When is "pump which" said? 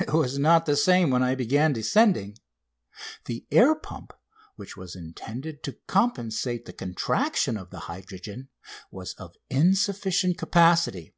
3.76-4.76